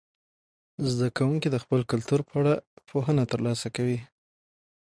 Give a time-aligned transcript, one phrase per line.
[0.91, 2.53] زده کوونکي د خپل کلتور په اړه
[2.89, 3.99] پوهنه ترلاسه کوي.